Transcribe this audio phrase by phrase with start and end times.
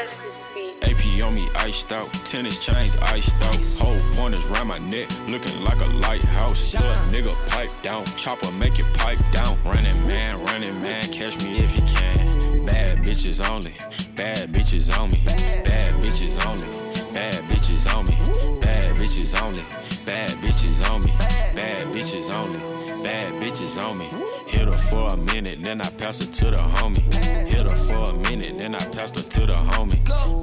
[0.00, 0.88] bless this beat.
[0.88, 3.56] AP on me iced out, tennis chains iced out.
[3.78, 6.74] Whole pointers round my neck, looking like a lighthouse.
[6.74, 9.58] Little nigga pipe down, chopper make it pipe down.
[9.64, 12.64] Running man, running man, catch me if you can.
[12.64, 13.74] Bad bitches only,
[14.14, 15.22] bad bitches on me,
[15.64, 16.66] bad bitches only,
[17.12, 18.16] bad bitches on me,
[18.60, 19.64] bad bitches only,
[20.04, 21.12] bad bitches on me,
[21.54, 22.58] bad bitches only,
[23.02, 24.29] bad bitches on me.
[24.50, 27.02] Hit her for a minute, then I pass her to the homie.
[27.48, 30.00] Hit her for a minute, then I pass her to the homie.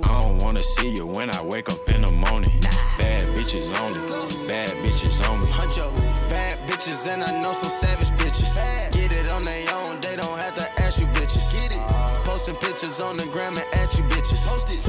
[0.07, 2.51] I don't wanna see you when I wake up in the morning.
[2.97, 3.99] Bad bitches only,
[4.47, 5.47] bad bitches on me.
[5.47, 5.93] Huncho,
[6.29, 8.55] bad bitches, and I know some savage bitches.
[8.93, 11.53] Get it on their own, they don't have to ask you bitches.
[11.53, 11.79] Get it.
[12.23, 14.39] Posting pictures on the gram and at you bitches.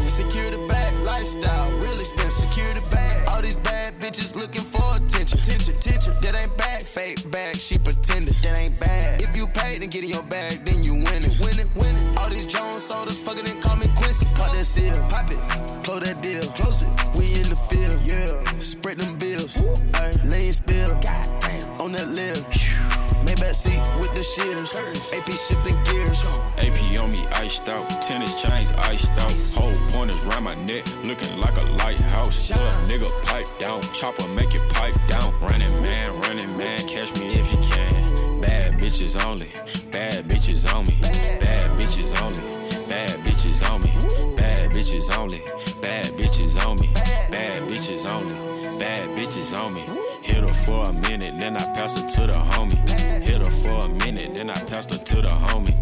[0.08, 0.67] Secure the
[21.98, 22.36] that lip.
[23.26, 24.74] Maybach seat with the shears.
[25.12, 26.22] AP shifting gears.
[26.58, 29.34] AP on me iced out, tennis chains iced out.
[29.56, 32.50] Whole pointers round my neck, looking like a lighthouse.
[32.50, 35.34] Little nigga pipe down, chopper make it pipe down.
[35.40, 38.40] Running man, running man, catch me if you can.
[38.40, 39.50] Bad bitches only,
[39.90, 40.96] bad bitches on me,
[41.40, 43.90] bad bitches only, bad bitches on me,
[44.36, 45.42] bad bitches only,
[45.80, 46.90] bad bitches on me,
[47.30, 50.17] bad bitches only, bad bitches on me.
[50.28, 52.78] Hit her for a minute, then I pass her to the homie.
[53.26, 55.74] Hit her for a minute, then I pass her to the homie.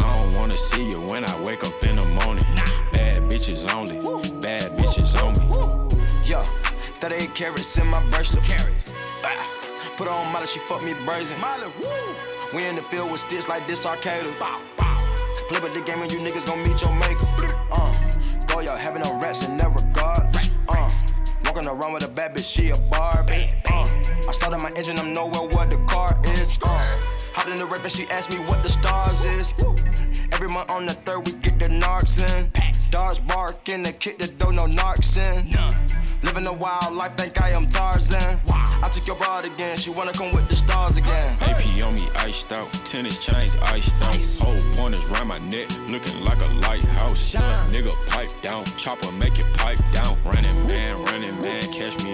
[0.00, 2.44] I don't wanna see you when I wake up in the morning.
[2.92, 3.96] Bad bitches only,
[4.40, 5.44] bad bitches on me.
[6.24, 6.42] Yo,
[7.00, 8.44] 38 carats in my bracelet.
[8.44, 8.92] Carrots.
[9.96, 11.40] Put on Molly, she fuck me brazen.
[11.40, 12.14] Molly, woo.
[12.54, 14.26] We in the field with sticks like this arcade.
[14.38, 14.96] Bow, bow.
[15.48, 17.26] Flip it the game and you niggas gon' meet your maker.
[17.72, 17.92] Uh,
[18.46, 20.26] go y'all having no rats in that regard.
[20.68, 20.90] Uh,
[21.44, 23.50] walking around with a bad bitch, she a Barbie.
[24.26, 26.58] I started my engine, I'm nowhere where the car is.
[26.62, 27.00] Uh,
[27.34, 29.52] hopped in the rap and she asked me what the stars is.
[30.32, 32.50] Every month on the third, we get the narcs in.
[32.90, 35.46] Dogs barking, they kick the door, no narcs in.
[36.22, 38.40] Living a wild life, think I am Tarzan.
[38.48, 41.36] I took your broad again, she wanna come with the stars again.
[41.42, 44.24] AP on me iced out, tennis chains iced out.
[44.40, 47.34] Whole pointers round my neck, looking like a lighthouse.
[47.72, 50.16] Nigga pipe down, chopper make it pipe down.
[50.24, 52.13] Running man, running man, catch me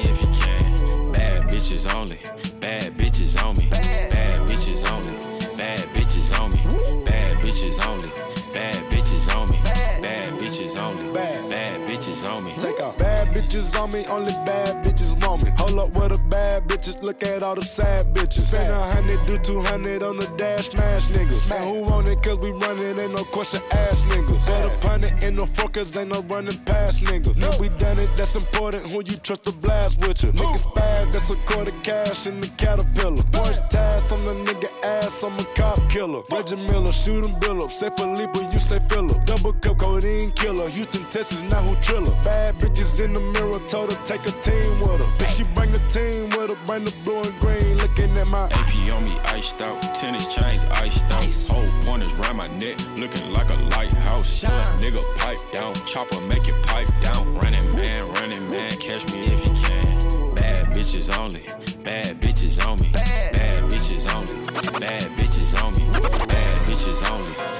[1.60, 2.18] bitches only,
[2.58, 5.12] bad bitches on me, bad bitches only,
[5.58, 8.08] bad bitches on me, bad bitches only,
[8.54, 9.60] bad bitches on me,
[10.00, 12.54] bad bitches only, bad bitches on me.
[12.56, 13.09] Take off.
[13.50, 15.50] Bitches on me, only bad bitches want me.
[15.58, 18.46] Hold up with the bad bitches, look at all the sad bitches.
[18.46, 21.50] Spend a hundred, do two hundred on the dash, smash niggas.
[21.50, 22.22] Man, who want it?
[22.22, 24.40] Cause we running, ain't no question, ass niggas.
[24.42, 27.36] Set a pun in no focus, ain't no running past niggas.
[27.38, 27.50] No.
[27.58, 28.92] We done it, that's important.
[28.92, 30.30] Who you trust to blast with you?
[30.30, 33.16] Niggas bad, that's a quarter cash in the caterpillar.
[33.32, 36.22] Voice task on the nigga ass, I'm a cop killer.
[36.30, 37.72] Reggie Miller, shoot him, bill up.
[37.72, 39.24] Say Felipe, you say Philip.
[39.26, 40.68] Double cup codeine killer.
[40.68, 42.14] Houston, Texas, now who triller?
[42.22, 45.24] Bad bitches in the mirror, told her take a team with her.
[45.24, 47.76] If she bring a team with her, bring the blue and green.
[47.78, 51.24] Looking at my AP on me iced out, tennis chains iced out.
[51.48, 54.42] Whole pointers round my neck, looking like a lighthouse.
[54.42, 57.34] Little nigga pipe down, chopper make it pipe down.
[57.36, 60.34] Running man, running man, catch me if you can.
[60.34, 61.44] Bad bitches only,
[61.82, 64.38] bad bitches on me, bad bitches only,
[64.80, 67.59] bad bitches on me, bad bitches only, bad bitches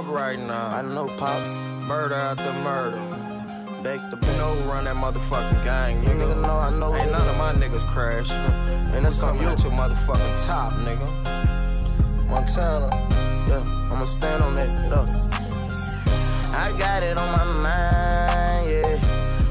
[0.00, 0.66] up right now.
[0.78, 1.62] I know, Pops.
[1.86, 3.00] Murder after murder.
[3.84, 6.42] Back the You know who run that motherfucking gang, Nigga, nigga.
[6.46, 6.94] know I know.
[6.96, 8.30] Ain't none of my niggas crash.
[8.94, 9.46] And that's on you.
[9.48, 11.06] at your motherfucking top, nigga.
[12.28, 12.88] Montana.
[13.48, 14.70] Yeah, I'ma stand on that.
[14.90, 15.08] Look.
[16.64, 18.96] I got it on my mind, yeah.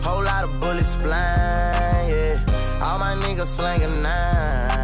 [0.03, 2.83] Whole lot of bullets flying, yeah.
[2.83, 4.78] All my niggas slanging nine,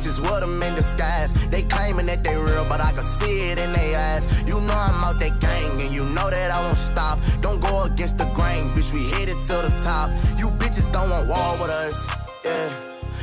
[0.00, 1.32] bitches, with them in disguise.
[1.50, 4.26] They claiming that they real, but I can see it in their eyes.
[4.46, 7.18] You know I'm out that gang, and you know that I won't stop.
[7.40, 10.10] Don't go against the grain, bitch, we hit it to the top.
[10.38, 12.08] You bitches don't want war with us,
[12.44, 12.70] yeah.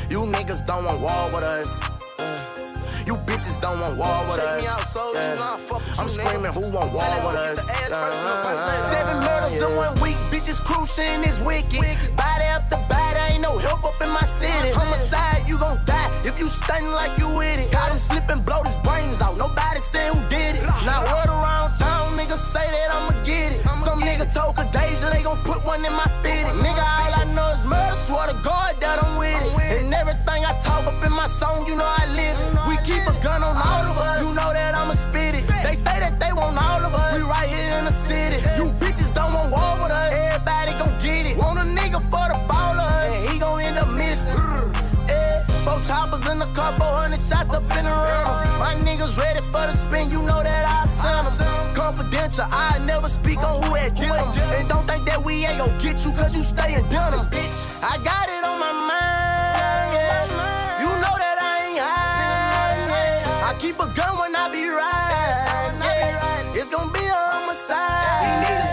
[0.10, 1.80] You niggas don't want war with us.
[2.20, 3.06] yeah.
[3.06, 4.64] You bitches don't want war with us.
[4.64, 5.58] yeah.
[6.00, 7.70] I'm screaming, who want war with us?
[7.70, 11.82] Uh, Seven murders in one week, bitches cruising is wicked.
[12.16, 12.97] Body after body,
[13.48, 14.70] no help up in my city.
[14.80, 17.72] Homicide, you gon' die if you stunning like you with it.
[17.72, 19.36] Caught him slipping, blow his brains out.
[19.38, 20.64] Nobody say who did it.
[20.88, 23.64] Now word around town, niggas niggas say that I'ma get it.
[23.84, 26.56] Some nigga told Kadeja they gon' put one in my fitted.
[26.66, 27.96] Nigga, all I know is murder.
[27.96, 29.84] Swear to God that I'm with it.
[29.84, 32.70] And everything I talk up in my song, you know I live it.
[32.70, 34.22] We keep a gun on all of us.
[34.22, 35.48] You know that I'ma spit it.
[35.48, 37.16] They say that they want all of us.
[37.16, 38.38] We right here in the city.
[38.58, 40.37] You bitches don't want war with us.
[41.08, 41.38] Get it.
[41.38, 44.36] Want a nigga for the baller, and he gon' end up missing.
[45.08, 48.28] Yeah, four choppers in the car, 400 shots up in the room.
[48.60, 51.74] My niggas ready for the spin, you know that I send them.
[51.74, 54.28] Confidential, I never speak on who had did them.
[54.60, 57.24] And don't think that we ain't gon' get you, cause you stay in denim.
[57.32, 60.84] Bitch, I got it on my mind, yeah.
[60.84, 63.48] You know that I ain't high, yeah.
[63.48, 66.60] I keep a gun when I be riding, yeah.
[66.60, 68.67] It's gon' be a homicide.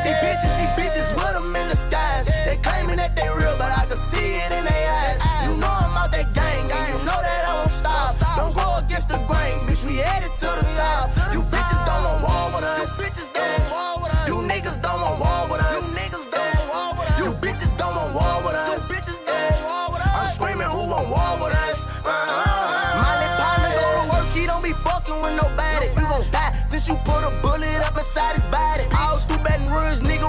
[25.25, 25.87] With nobody.
[25.97, 28.85] You gon' die since you put a bullet up inside his body.
[28.97, 30.24] All through Baton Rouge, nigga,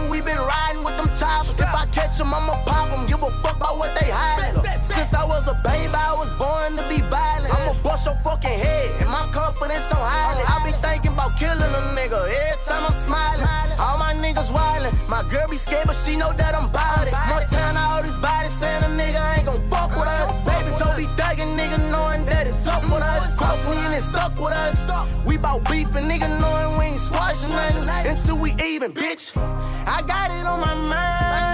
[1.60, 3.06] If I catch them, I'ma pop them.
[3.08, 4.62] Give a fuck about what they hiding.
[4.84, 7.54] Since I was a baby, I was born to be violent.
[7.54, 10.44] I'ma bust your fucking head, and my confidence on high.
[10.44, 13.46] I be thinking about killing a nigga every time I'm smiling.
[13.80, 14.94] All my niggas wildin'.
[15.10, 17.14] My girl be scared, but she know that I'm bout it.
[17.14, 20.32] Montana, all these bodies saying a nigga ain't gon' fuck with us.
[20.46, 23.36] Baby Joe be thuggin', nigga knowing that it's up with us.
[23.38, 24.78] Cross me and it's stuck with us.
[25.26, 29.36] We bout beef and nigga knowing we ain't squashing nothing until we even, bitch.
[29.88, 31.45] I got it on my mind.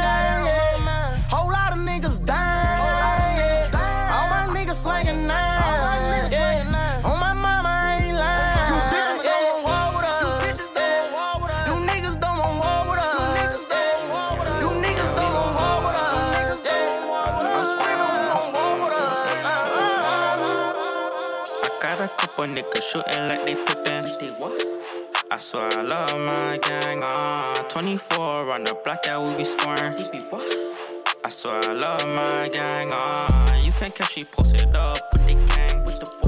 [1.71, 1.77] Yeah.
[1.77, 3.71] Whole lot of niggas dying.
[3.73, 4.15] Yeah.
[4.15, 6.31] All my niggas slanging nine.
[6.31, 7.01] Yeah.
[7.05, 8.71] On my mama, I ain't lying.
[8.71, 10.27] You bitches don't want war with us.
[10.31, 11.67] You bitches don't want war with us.
[11.67, 13.15] You niggas don't want war with us.
[13.31, 14.59] You niggas don't want war with us.
[14.61, 16.11] You niggas don't want war with us.
[16.11, 17.55] You niggas don't want war with us.
[17.55, 19.19] I'm screaming, who want war with us?
[21.63, 24.05] I got a couple niggas shooting like they pippin'.
[24.19, 24.59] They what?
[25.31, 26.99] I swear I love my gang.
[27.01, 29.97] Ah, 24 on the block that we be scoring.
[29.97, 30.60] He be what?
[31.31, 32.89] Swear I love my gang.
[32.91, 35.83] Ah, you can't catch me posted up with the gang.
[35.85, 36.20] With the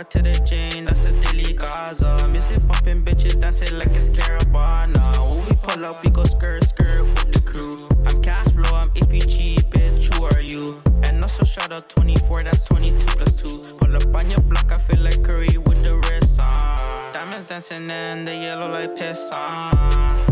[0.00, 2.26] far to the chain, that's a daily Gaza.
[2.28, 5.34] Miss it bumping bitches dancing like it's Caravana.
[5.34, 7.86] When we pull up, we go skirt skirt with the crew.
[8.06, 10.14] I'm cash flow, I'm APG, bitch.
[10.14, 10.82] Who are you?
[11.02, 13.58] And also shout out 24, that's 22 plus 2.
[13.78, 17.12] Pull up on your block, I feel like Curry with the wrist on.
[17.12, 20.29] Diamonds dancing in the yellow like piss on.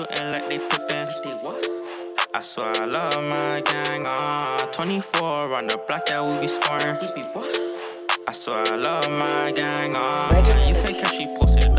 [0.00, 1.08] Shooting like they pippin'.
[1.24, 1.66] They what?
[2.32, 4.04] I swear I love my gang.
[4.06, 6.96] Ah, 24 on the block that we be scoring.
[7.00, 7.50] We be what?
[8.26, 9.94] I swear I love my gang.
[9.96, 11.69] Ah, you can catch me posted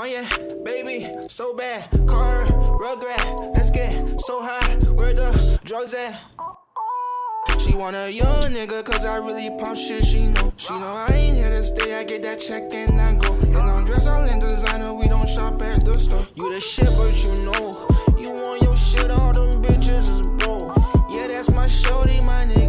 [0.00, 2.46] Oh, sippin', cognac, baby, so bad, her,
[2.78, 6.18] rugrat, let's get so high, where the drugs at?
[7.58, 10.54] She want a young nigga, cause I really pump shit, she know.
[10.56, 13.34] She know I ain't here to stay, I get that check and I go.
[13.34, 16.26] And I'm dressed all in designer, we don't shop at the store.
[16.34, 17.86] You the shit, but you know,
[18.18, 20.78] you want your shit, all them bitches is broke.
[21.10, 22.59] Yeah, that's my shorty, my niggas,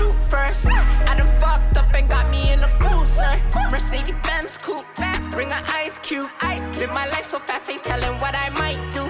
[0.00, 0.66] shoot first.
[0.66, 3.32] I done fucked up and got me in a cruiser.
[3.70, 4.86] Mercedes Benz coupe.
[5.30, 6.30] Bring an ice cube.
[6.78, 9.09] Live my life so fast, ain't telling what I might do.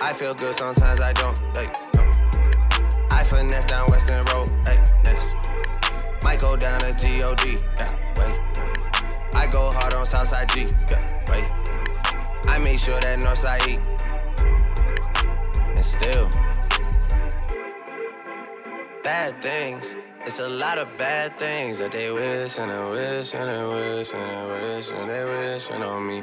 [0.00, 1.38] I feel good, sometimes I don't.
[1.56, 2.10] Hey, no.
[3.10, 4.50] I finesse down Weston Road.
[4.66, 5.34] Hey, next.
[6.22, 7.58] Might go down to G-O-D.
[7.76, 9.34] Yeah, wait.
[9.34, 10.72] I go hard on Southside G.
[10.90, 11.48] Yeah, wait.
[12.48, 13.80] I make sure that Northside eat.
[15.76, 16.28] And still,
[19.02, 19.96] bad things.
[20.26, 24.12] It's a lot of bad things that they wish and they wish and they wish
[24.14, 26.22] and they wish and they wishing on me.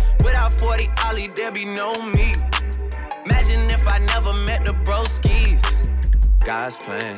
[0.23, 2.33] Without 40 Oli, there be no me.
[3.25, 5.61] Imagine if I never met the broskies.
[6.45, 7.17] God's plan,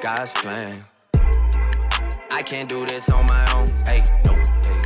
[0.00, 0.84] God's plan.
[2.32, 4.82] I can't do this on my own, hey, no, hey.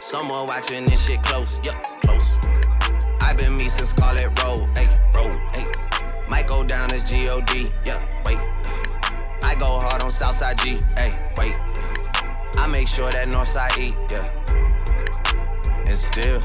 [0.00, 2.34] Someone watching this shit close, yup, close.
[3.20, 5.66] I've been me since Scarlett Road, hey, road, hey.
[6.28, 8.38] Might go down as G-O-D, yeah, wait.
[9.42, 11.54] I go hard on Southside G, hey, wait.
[12.56, 14.69] I make sure that Northside eat, yeah.
[15.90, 16.40] And still,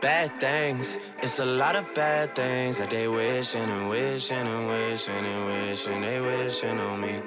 [0.00, 0.96] bad things.
[1.20, 6.00] It's a lot of bad things that they wishing and wishing and wishing and wishing
[6.00, 7.20] they wishing on me.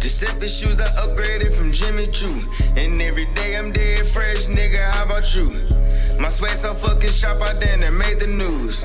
[0.00, 2.40] Giuseppe shoes I upgraded from Jimmy Choo.
[2.74, 4.90] And every day I'm dead fresh, nigga.
[4.90, 5.50] How about you?
[6.18, 8.84] My sweat so fucking sharp, I damn near made the news.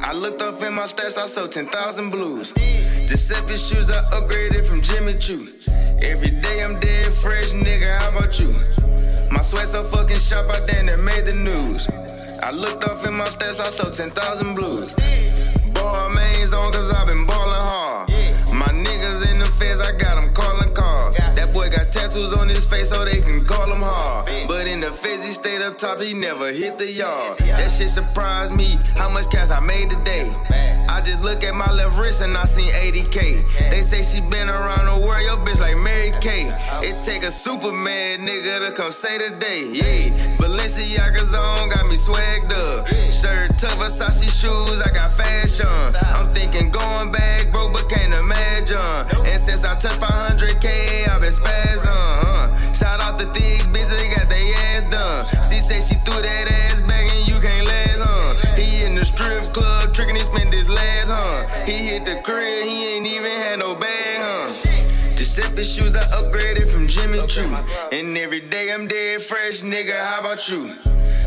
[0.00, 2.52] I looked up in my stats, I sold 10,000 blues.
[2.52, 5.52] Giuseppe shoes I upgraded from Jimmy Choo.
[6.02, 7.98] Every day I'm dead fresh, nigga.
[7.98, 8.48] How about you?
[9.30, 11.86] My sweat so fucking sharp, I damn near made the news.
[12.42, 14.94] I looked off in my stats, I sold 10,000 blues.
[15.74, 18.08] Balmains on, cause I've been ballin' hard.
[18.54, 21.14] My niggas in the feds, I got them calling cars.
[21.16, 24.48] That boy got tattoos on his face so they can call him hard.
[24.48, 27.38] But in the feds, he stayed up top, he never hit the yard.
[27.38, 30.34] That shit surprised me, how much cash I made today.
[30.90, 33.70] I just look at my left wrist and I seen 80K.
[33.70, 36.52] They say she been around the world, your bitch like Mary Kay.
[36.82, 39.70] It take a Superman nigga to come say today.
[39.70, 42.88] Yeah, Balenciaga's on, got me swagged up.
[43.12, 45.66] Shirt tuck, Versace shoes, I got fashion.
[46.06, 48.76] I'm thinking going back, bro, but can't imagine.
[49.24, 51.86] And since I touched 500K, I've been spazzing.
[51.86, 52.60] Uh.
[52.74, 55.44] Shout out the thick bitch, they got their ass done.
[55.44, 56.80] She say she threw that ass
[61.66, 65.16] He hit the crib, he ain't even had no bag, huh?
[65.16, 67.54] Giuseppe shoes I upgraded from Jimmy Choo.
[67.92, 70.74] And every day I'm dead fresh, nigga, how about you?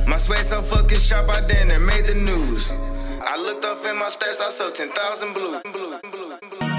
[0.08, 2.72] My sweat so fucking sharp, I damn near made the news.
[2.72, 5.62] I looked off in my stats, I sold 10,000 blue.
[5.64, 6.74] blue, blue, blue.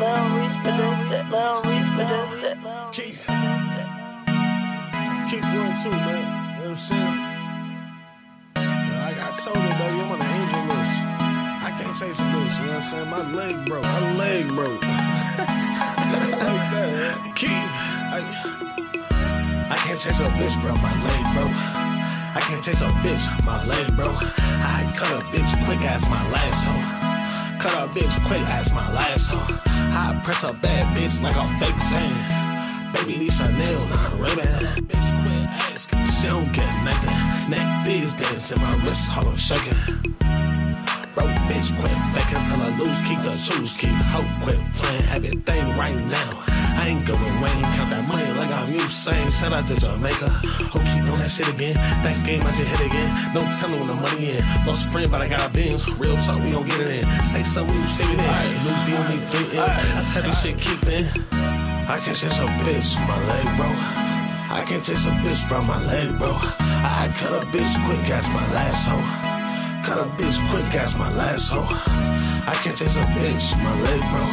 [0.00, 1.24] Lil Reese produced it.
[1.30, 2.58] Lil Reese produced it.
[2.92, 3.24] Keith.
[5.30, 6.18] Keith one too, man.
[6.18, 7.18] You know what I'm saying?
[8.56, 10.33] Like I told her though, you're on the angel list.
[11.94, 13.06] I can't chase a bitch, you know what I'm saying?
[13.08, 13.84] My leg broke.
[13.84, 14.80] My leg broke.
[17.36, 17.70] Keith.
[18.10, 18.18] I,
[19.70, 20.74] I can't chase a bitch, bro.
[20.82, 21.54] My leg broke.
[22.34, 24.18] I can't chase a bitch, my leg broke.
[24.18, 26.82] I cut a bitch quick as my last hoe.
[27.60, 29.56] Cut a bitch quick as my last hoe.
[29.64, 32.24] I press a bad bitch like a fake Zane.
[32.92, 34.82] Baby, these Chanel, not Ray-Ban.
[34.82, 36.06] Bitch, quit asking.
[36.06, 37.50] She don't get nothing.
[37.50, 39.78] Neck these days in my wrist, hollow shaking.
[41.14, 42.98] Bro, bitch, quit faking till I lose.
[43.06, 45.04] Keep the shoes, keep hope, quit playing.
[45.10, 46.30] Everything right now.
[46.74, 47.54] I ain't going away.
[47.78, 49.30] Count that money like I'm Usain.
[49.30, 50.28] Shout out to Jamaica.
[50.74, 51.74] Hope keep on that shit again.
[52.02, 53.08] Thanks game, I just hit again.
[53.32, 54.42] No telling when the money in.
[54.66, 55.88] Lost a friend, but I got a beans.
[55.98, 57.06] Real talk, we gon' get it in.
[57.26, 58.64] Say something, we say it in.
[58.66, 59.86] New deal, need three M's.
[59.94, 61.06] That's heavy shit, keep in.
[61.86, 63.70] I can't chase a bitch, from my leg, bro.
[64.50, 66.34] I can't chase a bitch from my leg, bro.
[66.36, 69.33] I cut a bitch quick as my last hoe.
[69.84, 71.68] Cut a bitch quick as my last hoe.
[72.48, 74.24] I can't chase a bitch, my leg, bro.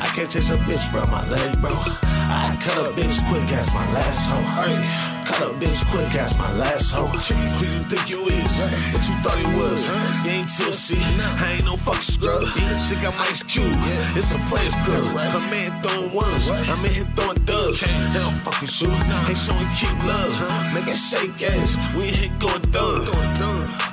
[0.00, 1.76] I can't chase a bitch from my leg, bro.
[1.76, 4.40] I cut a bitch quick as my last hoe.
[4.64, 7.06] Ay, cut a bitch quick as my last hoe.
[7.06, 8.52] Who you think you is?
[8.96, 9.86] What you thought he was?
[10.24, 10.96] You ain't tipsy.
[10.98, 12.48] I ain't no fucking scrub.
[12.88, 13.76] Think I'm Ice Cube.
[14.16, 15.04] It's the Players Club.
[15.36, 16.48] A man throwing ones.
[16.48, 17.80] I'm in here throwing dubs.
[17.82, 18.88] They don't fucking shoot.
[18.88, 20.32] Ain't showing cute love.
[20.72, 21.76] Make it shake ass.
[21.94, 23.91] We in here going dumb.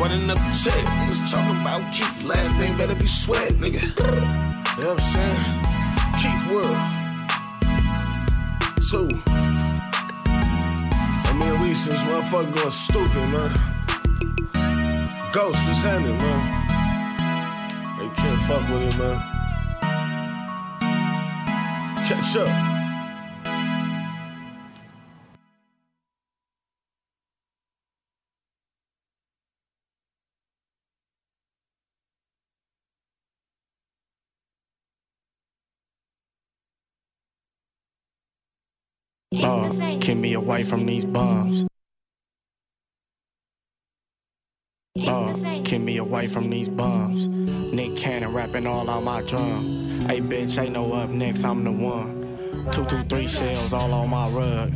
[0.00, 3.82] Running up the check, niggas talking about Keith's last name better be sweat, nigga.
[3.82, 5.44] You know what I'm saying?
[6.16, 6.78] Keith World.
[8.88, 9.10] Two.
[11.28, 13.52] I mean, we since motherfucker going stupid, man.
[15.34, 16.40] Ghost, what's happening, man?
[17.98, 19.18] They can't fuck with it, man.
[22.08, 22.69] Catch up.
[39.32, 41.64] Uh, keep me away from these bums.
[45.06, 47.28] Uh, keep me away from these bums.
[47.28, 50.00] Nick Cannon rapping all on my drum.
[50.08, 52.36] Hey bitch, ain't no up next, I'm the one.
[52.72, 54.72] Two, two, three shells all on my rug.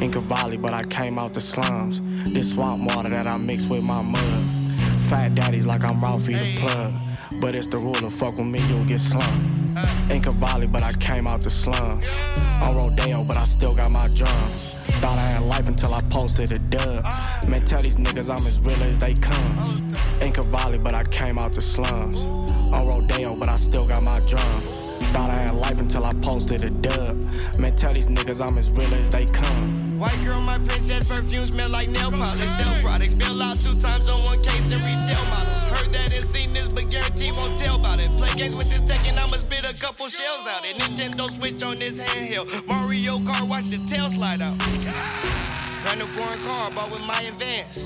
[0.00, 2.00] In Cavalli, but I came out the slums.
[2.32, 4.80] This swamp water that I mix with my mud.
[5.08, 6.92] Fat daddies like I'm Ralphie the plug.
[7.40, 9.57] But it's the rule of fuck with me, you'll get slumped.
[10.10, 12.08] In Cavalli, but I came out the slums.
[12.62, 14.76] On Rodeo, but I still got my drums.
[15.00, 17.04] Thought I had life until I posted a dub.
[17.46, 19.94] Man, tell these niggas I'm as real as they come.
[20.20, 22.26] In Cavalli, but I came out the slums.
[22.26, 24.62] On Rodeo, but I still got my drums.
[25.12, 27.16] Thought I had life until I posted a dub.
[27.58, 29.98] Man, tell these niggas I'm as real as they come.
[29.98, 32.50] White girl, my princess perfume smell like nail polish.
[32.50, 35.62] Sell products, bill out two times on one case and retail models.
[35.62, 38.10] Heard that and seen this, but guarantee won't tell about it.
[38.12, 40.76] Play games with this tech and I'ma spit a couple shells out it.
[40.76, 42.66] Nintendo Switch on this handheld.
[42.66, 44.56] Mario Kart, watch the tail slide out.
[45.82, 47.76] Brand new foreign car, bought with my advance.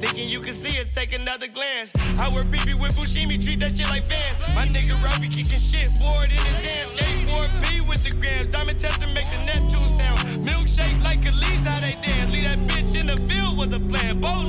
[0.00, 1.92] Thinking you can see us, take another glance.
[2.18, 4.54] I wear BB with Fushimi, treat that shit like fans.
[4.54, 6.90] My nigga Robbie kicking shit, board in his hands.
[6.98, 8.50] J4P with the gram.
[8.50, 10.46] Diamond tester make the Neptune sound.
[10.46, 12.30] Milkshake like Elise, how they dance.
[12.30, 14.20] Leave that bitch in the field with a plan.
[14.20, 14.43] Bow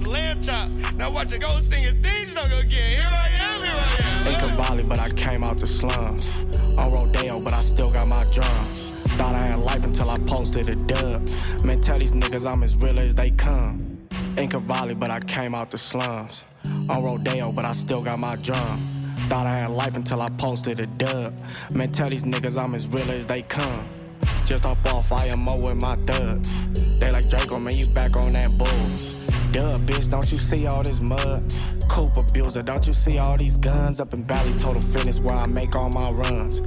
[0.00, 0.68] the lamb chop.
[0.94, 3.00] Now watch it go sing his theme song again.
[3.00, 4.42] Here I am, here I am.
[4.42, 6.40] In Cavalli, but I came out the slums.
[6.76, 8.92] On Rodeo, but I still got my drums.
[9.16, 11.28] Thought I had life until I posted a dub.
[11.64, 13.98] Man, tell these niggas I'm as real as they come.
[14.36, 16.44] In Cavalli, but I came out the slums.
[16.64, 19.14] On Rodeo, but I still got my drum.
[19.28, 21.34] Thought I had life until I posted a dub.
[21.70, 23.88] Man, tell these niggas I'm as real as they come.
[24.44, 26.62] Just up off IMO with my thugs.
[27.00, 29.25] They like Draco, man, you back on that bull.
[29.56, 31.50] Duh, bitch, don't you see all this mud?
[31.88, 34.00] Coop abuser, don't you see all these guns?
[34.00, 36.60] Up in Bally Total Fitness where I make all my runs.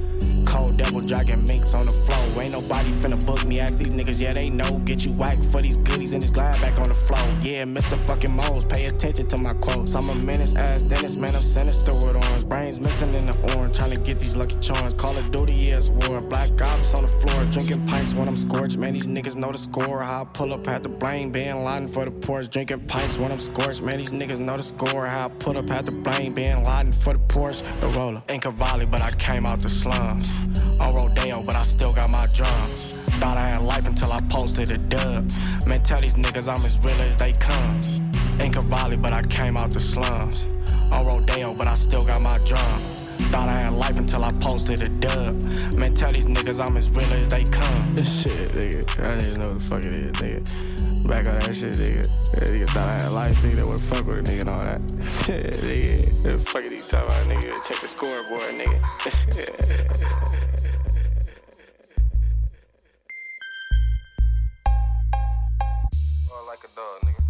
[0.46, 2.42] Cold devil dragon minks on the floor.
[2.42, 3.60] Ain't nobody finna book me.
[3.60, 4.78] Ask these niggas, yeah, they know.
[4.84, 7.20] Get you whacked for these goodies and this glide back on the floor.
[7.42, 7.98] Yeah, Mr.
[8.06, 9.94] fucking Moles, pay attention to my quotes.
[9.94, 12.48] I'm a menace ass dentist, man, I'm sinister with orange.
[12.48, 14.94] Brains missing in the orange, trying to get these lucky charms.
[14.94, 16.20] Call of Duty, yes, war.
[16.20, 18.76] Black ops on the floor, drinking pints when I'm scorched.
[18.76, 20.02] Man, these niggas know the score.
[20.02, 22.50] How I pull up, had the blame, being lying for the porch.
[22.50, 23.82] Drinking pints when I'm scorched.
[23.82, 25.06] Man, these niggas know the score.
[25.06, 27.62] How I pull up, had the blame, being lying for the porch.
[27.80, 28.22] The roller.
[28.28, 30.29] In Cavalli, but I came out the slums.
[30.80, 32.94] On Rodeo, but I still got my drums.
[33.20, 35.30] Thought I had life until I posted a dub.
[35.66, 37.80] Man, tell these niggas I'm as real as they come.
[38.40, 40.46] In Cavalli, but I came out the slums.
[40.90, 42.82] On Rodeo, but I still got my drum.
[43.28, 45.36] Thought I had life until I posted a dub.
[45.76, 47.94] Man, tell these niggas I'm as real as they come.
[47.94, 48.98] This shit, nigga.
[48.98, 51.08] I didn't know what the fuck it is, nigga.
[51.08, 52.04] Back on that shit, nigga.
[52.32, 53.56] That nigga thought I had life, nigga.
[53.56, 54.80] That would fuck with a nigga and all that.
[55.24, 56.22] Shit, nigga.
[56.22, 57.64] The fuck are you talking about, nigga?
[57.64, 58.78] Check the scoreboard, nigga.
[66.32, 67.22] Or like a dog, nigga.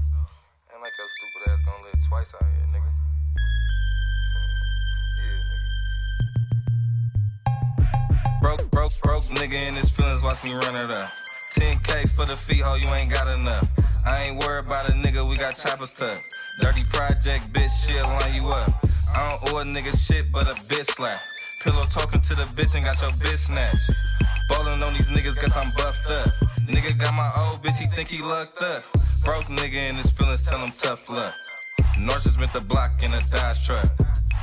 [0.73, 3.10] Ain't like your stupid ass gonna live twice out here, nigga.
[8.41, 11.11] Broke, broke, broke nigga in his feelings, watch me run it up.
[11.53, 13.69] 10K for the feet, ho, you ain't got enough.
[14.07, 16.25] I ain't worried about a nigga, we got choppers tucked.
[16.61, 18.73] Dirty project, bitch, she'll line you up.
[19.15, 21.21] I don't owe a nigga shit, but a bitch slap.
[21.63, 23.91] Pillow talking to the bitch and got your bitch snatched.
[24.49, 26.31] Ballin' on these niggas, guess I'm buffed up.
[26.67, 28.85] Nigga got my old bitch, he think he lucked up.
[29.23, 31.35] Broke nigga in his feelings, tell him tough luck.
[31.99, 33.91] North just meant the block in a Dodge truck.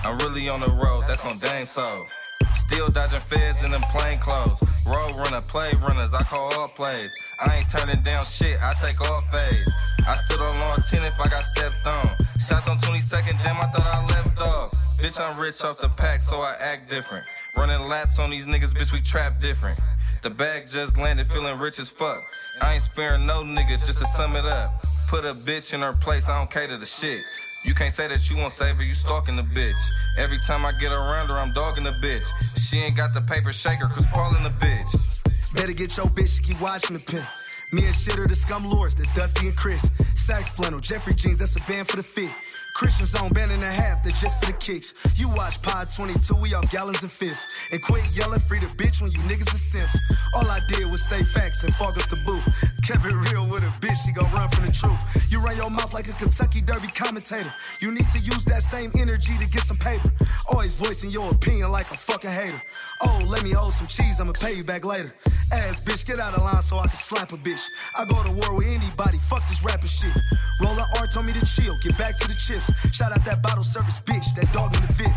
[0.04, 2.06] I'm really on the road, that's on Dame Soul.
[2.54, 4.62] Still dodging feds in them plain clothes.
[4.86, 7.14] Road runner, play runners, I call all plays.
[7.46, 9.70] I ain't turning down shit, I take all phase.
[10.06, 12.10] I stood on long 10 if I got stepped on.
[12.40, 14.72] Shots on 22nd, damn, I thought I left dog.
[15.00, 17.26] Bitch, I'm rich off the pack, so I act different.
[17.56, 19.80] Running laps on these niggas, bitch, we trap different.
[20.22, 22.22] The bag just landed, feeling rich as fuck.
[22.62, 24.70] I ain't sparing no niggas, just to sum it up.
[25.08, 27.22] Put a bitch in her place, I don't cater to shit.
[27.68, 29.76] You can't say that you won't save her, you stalking the bitch.
[30.18, 32.24] Every time I get around her, I'm dogging the bitch.
[32.58, 35.54] She ain't got the paper shaker, cause Paul in the bitch.
[35.54, 37.28] Better get your bitch, she keep watching the pin.
[37.74, 39.86] Me and shit are the scum lords, the Dusty and Chris.
[40.14, 42.32] Sax flannel, Jeffrey jeans, that's a band for the fit.
[42.74, 44.94] Christian zone, band and a half, they're just for the kicks.
[45.16, 47.46] You watch Pod 22, we off gallons and fists.
[47.74, 49.98] And quit yelling free the bitch when you niggas are simps.
[50.34, 52.48] All I did was stay facts and fog up the booth.
[52.88, 54.98] Kept it real with a bitch, she gon' run from the truth.
[55.30, 57.54] You run your mouth like a Kentucky Derby commentator.
[57.82, 60.10] You need to use that same energy to get some paper.
[60.48, 62.62] Always voicing your opinion like a fucking hater.
[63.02, 65.14] Oh, let me hold some cheese, I'ma pay you back later.
[65.52, 67.60] Ass bitch, get out of line so I can slap a bitch.
[68.00, 70.16] I go to war with anybody, fuck this rapper shit.
[70.62, 72.72] Roller R told me to chill, get back to the chips.
[72.96, 75.12] Shout out that bottle service bitch, that dog in the fit.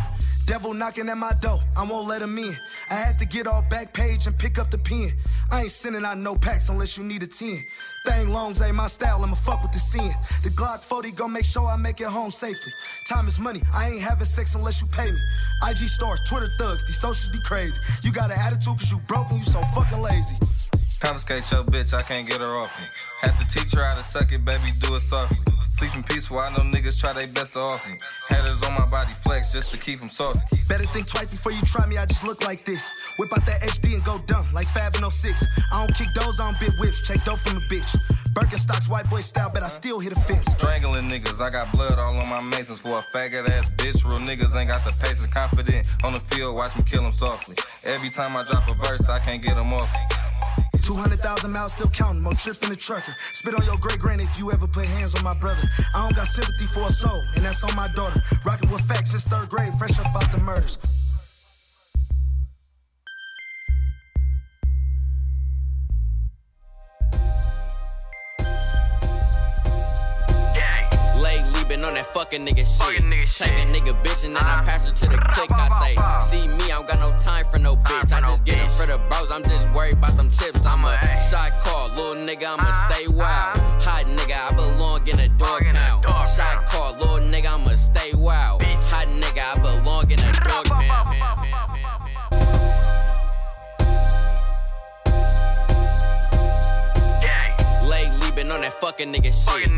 [0.47, 2.57] Devil knocking at my door, I won't let him in.
[2.91, 5.13] I had to get off back page and pick up the pen.
[5.51, 7.63] I ain't sending out no packs unless you need a 10.
[8.07, 10.11] Thing longs ain't my style, I'ma fuck with the sin.
[10.43, 12.73] The Glock 40 gon' make sure I make it home safely.
[13.09, 15.19] Time is money, I ain't having sex unless you pay me.
[15.69, 17.79] IG stars, Twitter thugs, these socials be crazy.
[18.03, 20.37] You got an attitude cause you broke and you so fucking lazy.
[21.01, 22.87] Confiscate your bitch, I can't get her off me.
[23.21, 25.39] Had to teach her how to suck it, baby, do it softly.
[25.81, 27.97] Sleeping peaceful, I know niggas try their best to off me.
[28.29, 30.39] Headers on my body flex just to keep them soft.
[30.69, 32.87] Better think twice before you try me, I just look like this.
[33.19, 35.43] Whip out that HD and go dumb, like Fab in 06.
[35.73, 37.97] I don't kick those on big whips, check dope from a bitch.
[38.35, 40.45] Birkenstocks, white boy style, but I still hit a fence.
[40.59, 44.05] Strangling niggas, I got blood all on my masons for a faggot ass bitch.
[44.05, 47.57] Real niggas ain't got the patience, confident on the field, watch me kill them softly.
[47.85, 49.91] Every time I drop a verse, I can't get them off.
[50.91, 53.15] 200,000 miles still counting, more trip than a trucker.
[53.33, 55.63] Spit on your great granny if you ever put hands on my brother.
[55.95, 58.21] I don't got sympathy for a soul, and that's on my daughter.
[58.45, 60.79] Rockin' with facts since third grade, fresh up out the murders.
[72.31, 73.47] That fucking nigga shit.
[73.49, 75.51] Take a nigga bitch and then I pass her to the click.
[75.53, 75.95] I say,
[76.39, 78.13] see me, I don't got no time for no bitch.
[78.13, 80.65] I just get them for the bros, I'm just worried about them chips.
[80.65, 80.99] I'm a
[81.31, 83.59] shot call, little nigga, I'ma stay wild.
[83.83, 86.05] Hot nigga, I belong in a dog pound.
[86.29, 88.63] Shot call, little nigga, I'ma stay wild.
[88.63, 91.17] Hot nigga, I belong in a dog pound.
[98.51, 99.70] On that fucking nigga shit.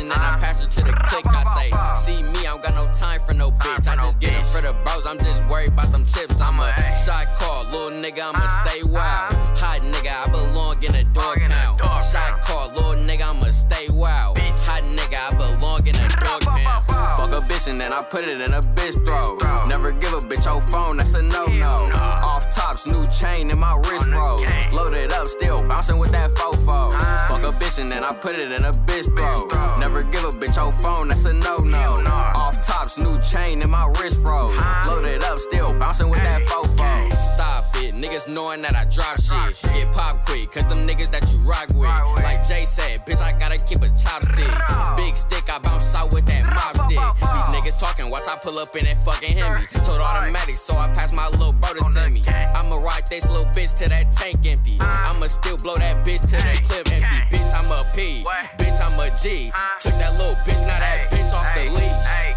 [0.00, 1.24] And then I pass it to the click.
[1.28, 3.86] I say, see me, I don't got no time for no bitch.
[3.88, 6.40] I just get them for the bros, I'm just worried about them chips.
[6.40, 9.32] I'm a shot call, little nigga, I'ma stay wild.
[9.58, 12.04] Hot nigga, I belong in a dog pound.
[12.04, 14.38] Shot call, little nigga, I'ma stay wild.
[14.38, 16.84] Hot nigga, I belong in a dog pound.
[16.86, 19.42] Fuck a bitch and then I put it in a bitch throat.
[19.68, 22.37] Never give a bitch your phone, that's a no no.
[22.78, 24.44] Tops, new chain in my wrist roll.
[24.72, 26.96] Loaded up, still bouncing with that fofo.
[27.28, 29.52] Fuck a bitch and then I put it in a bitch throat.
[29.78, 32.02] Never give a bitch your phone, that's a no no.
[32.36, 34.54] Off tops, new chain in my wrist roll.
[34.86, 37.12] Loaded up, still bouncing with that fofo.
[37.34, 39.60] Stop it, niggas knowing that I drop shit.
[39.74, 41.88] Get pop quick, cause them niggas that you rock with.
[42.22, 44.96] Like Jay said, bitch, I gotta keep a chopstick.
[44.96, 46.98] Big stick, I bounce out with that mob stick.
[46.98, 49.66] These niggas talking, watch I pull up in that fucking Hemi.
[49.84, 52.24] Told automatic, so I pass my little bro to send me.
[52.28, 54.78] I'ma ride this little bitch till that tank empty.
[54.80, 57.36] I'ma still blow that bitch till that clip empty.
[57.36, 58.24] Bitch, I'm a P.
[58.58, 59.52] Bitch, I'm a G.
[59.80, 62.27] Took that little bitch, now that bitch off the leash.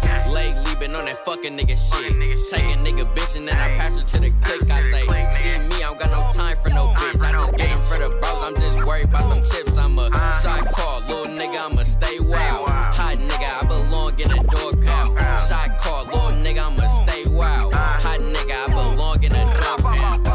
[0.42, 2.10] Lately been on that fucking nigga shit.
[2.50, 4.68] Take a nigga bitch and then I pass her to the click.
[4.68, 5.04] I say,
[5.38, 7.22] see me, I don't got no time for no bitch.
[7.22, 9.78] I just get them for the bros, I'm just worried about them chips.
[9.78, 10.10] I'm a
[10.42, 12.68] shot call, little nigga, I'ma stay wild.
[12.68, 15.18] Hot nigga, I belong in a dog pound.
[15.46, 17.72] Shot call, little nigga, I'ma stay wild.
[17.74, 20.26] Hot nigga, I belong in a dog pound.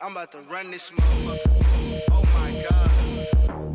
[0.00, 1.73] I'm about to run this motherfucker.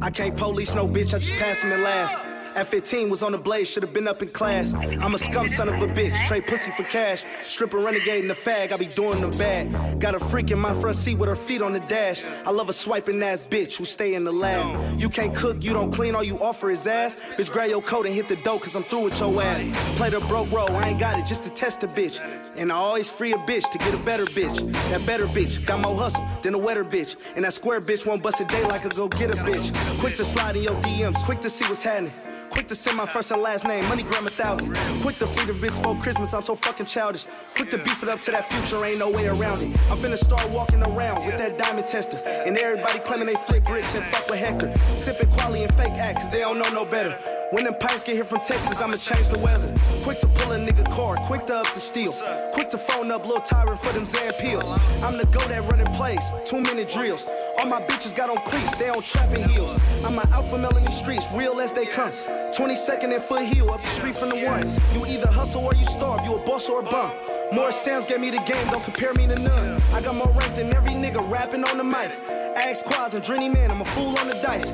[0.10, 2.39] I can't police no bitch, I just pass him and laugh.
[2.56, 4.74] At 15, was on the blade, should've been up in class.
[4.74, 7.24] I'm a scum son of a bitch, trade pussy for cash.
[7.44, 10.00] Stripper renegade in the fag, I be doing them bad.
[10.00, 12.24] Got a freak in my front seat with her feet on the dash.
[12.46, 15.00] I love a swiping ass bitch who stay in the lab.
[15.00, 17.16] You can't cook, you don't clean, all you offer is ass.
[17.38, 19.98] Bitch, grab your coat and hit the dough, cause I'm through with your ass.
[19.98, 22.20] Play the broke role, I ain't got it just to test a bitch.
[22.58, 24.74] And I always free a bitch to get a better bitch.
[24.90, 27.16] That better bitch got more hustle than a wetter bitch.
[27.36, 30.00] And that square bitch won't bust a day like a go get a bitch.
[30.00, 32.12] Quick to slide in your DMs, quick to see what's happening.
[32.50, 34.76] Quick to send my first and last name, money gram a thousand.
[35.02, 37.26] Quick to feed a bitch for Christmas, I'm so fucking childish.
[37.56, 39.68] Quick to beef it up to that future, ain't no way around it.
[39.90, 42.18] I'm finna start walking around with that diamond tester.
[42.18, 44.76] And everybody claiming they flip bricks and fuck with Hector.
[44.96, 47.18] Sipping quality and fake act, cause they don't know no better.
[47.52, 49.74] When them pints get here from Texas, I'ma change the weather.
[50.04, 52.14] Quick to pull a nigga car, quick to up the steel.
[52.54, 54.70] Quick to phone up Lil Tyrant for them Zan pills.
[55.02, 57.28] I'm the go that running plays, two minute drills.
[57.58, 59.76] All my bitches got on cleats, they on trapping heels.
[60.06, 62.12] I'm an alpha male in these streets, real as they come.
[62.54, 64.78] 22nd and foot heel up the street from the ones.
[64.96, 67.12] You either hustle or you starve, you a boss or a bum.
[67.52, 69.82] More Sam's gave me the game, don't compare me to none.
[69.94, 72.12] I got more rank than every nigga rapping on the mic.
[72.56, 74.70] Ask Quaz and Drenny Man, I'm a fool on the dice.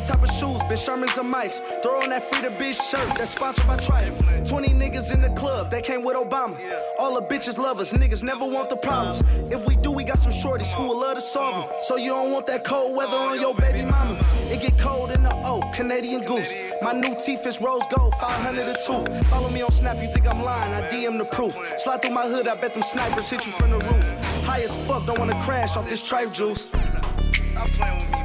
[0.00, 1.60] With type of shoes, bitch Sherman's and Mike's.
[1.82, 4.48] Throw on that free to bitch shirt that's sponsored by Triumph.
[4.48, 6.58] 20 niggas in the club, they came with Obama.
[6.98, 9.22] All the bitches love us, niggas never want the problems.
[9.52, 11.78] If we do, we got some shorties who will love to solve them.
[11.82, 14.18] So you don't want that cold weather on your baby mama.
[14.48, 16.50] It get cold in the O, Canadian goose.
[16.80, 19.26] My new teeth is rose gold, 500 a tooth.
[19.26, 21.54] Follow me on Snap, you think I'm lying, I DM the proof.
[21.78, 24.44] Slide through my hood, I bet them snipers hit you from the roof.
[24.44, 26.68] High as fuck, don't wanna crash off this tripe juice.
[26.68, 28.19] Stop playing with me,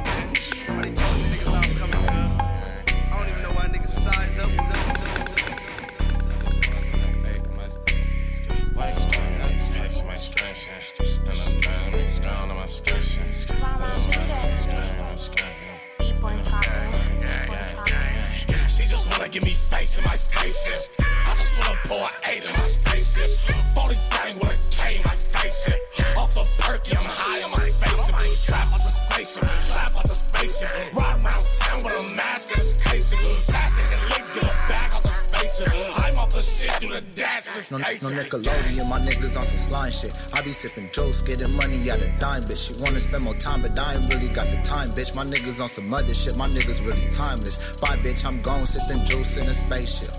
[18.68, 20.90] She just wanna give me face in my spaceship.
[21.00, 23.30] I just wanna pour eight in my spaceship.
[23.74, 25.95] 40 gang with a K in my spaceship.
[26.16, 28.42] Off a perky, I'm high on my spaceship.
[28.42, 28.76] Trap
[29.16, 29.44] spaceship.
[29.44, 30.70] Fly out the spaceship.
[30.94, 33.18] Ride around town with a mask and a spaceship.
[33.48, 35.72] Plastic and legs get a bag out the spaceship.
[35.96, 38.02] I'm off the shit through the dash of the No, spaceship.
[38.02, 40.12] no Nickelodeon, my niggas on some slime shit.
[40.34, 42.68] I be sipping jokes, getting money out of dime, bitch.
[42.68, 45.14] She wanna spend more time, but I ain't really got the time, bitch.
[45.16, 47.76] My niggas on some other shit, my niggas really timeless.
[47.80, 50.10] Bye, bitch, I'm gone, sipping juice in a spaceship.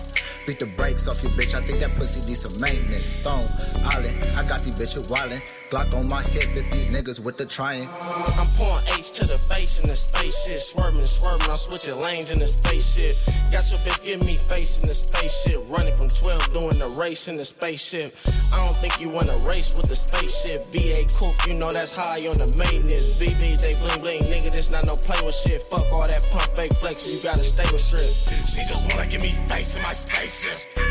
[0.48, 3.20] Beat the brakes off your bitch, I think that pussy needs some maintenance.
[3.20, 3.50] Stone
[3.92, 5.42] Island, I got these bitches wildin'.
[5.70, 7.90] Glock on my hip if these niggas with the trying.
[7.92, 10.60] I'm pouring H to the face in the spaceship.
[10.60, 13.16] Swerving and swerving, I'm switching lanes in the spaceship.
[13.52, 15.64] Got your bitch give me face in the spaceship.
[15.70, 18.16] Running from 12, doing the race in the spaceship.
[18.52, 20.68] I don't think you wanna race with the spaceship.
[20.74, 23.16] VA coupe, you know that's high on the maintenance.
[23.16, 25.64] VBJ bling bling, nigga, this not no play with shit.
[25.72, 28.12] Fuck all that pump fake flex, you gotta stay with strip.
[28.46, 30.87] She just wanna give me face in my spaceship.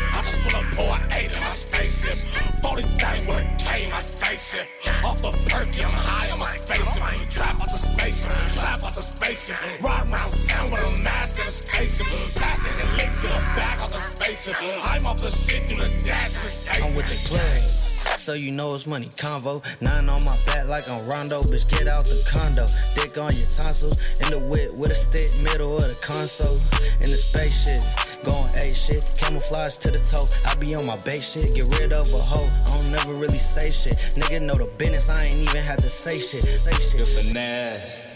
[0.47, 2.17] Just wanna pour eight in my spaceship.
[2.61, 4.67] 40 thing with a K in my spaceship.
[5.03, 7.29] Off the perky, I'm high on my spaceship.
[7.29, 9.57] Trap out the spaceship, clap out the spaceship.
[9.81, 12.07] Ride around town with a mask and a spaceship.
[12.35, 14.55] Plastic and legs get a bag out the spaceship.
[14.83, 16.85] I'm off the shit through the dash of the spaceship.
[16.85, 17.67] I'm with the clearing.
[18.15, 19.63] So you know it's money convo.
[19.81, 21.41] Nine on my back like I'm Rondo.
[21.41, 22.65] Bitch, get out the condo.
[22.95, 24.19] Dick on your tonsils.
[24.21, 26.57] In the whip with a stick, middle of the console.
[27.01, 27.81] In the spaceship.
[28.23, 29.03] Going A shit.
[29.17, 30.25] Camouflage to the toe.
[30.45, 31.55] I be on my base shit.
[31.55, 32.49] Get rid of a hoe.
[32.65, 33.95] I don't never really say shit.
[34.15, 35.09] Nigga know the business.
[35.09, 36.43] I ain't even had to say shit.
[36.43, 36.97] Say shit.
[36.97, 38.06] Good finesse.